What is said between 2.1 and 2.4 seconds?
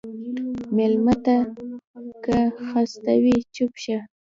که